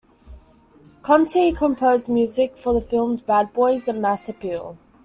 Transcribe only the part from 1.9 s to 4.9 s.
music for the films "Bad Boys" and "Mass Appeal".